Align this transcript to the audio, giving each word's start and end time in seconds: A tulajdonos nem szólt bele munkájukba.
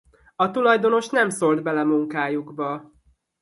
A 0.35 0.51
tulajdonos 0.51 1.09
nem 1.09 1.29
szólt 1.29 1.63
bele 1.63 1.83
munkájukba. 1.83 2.91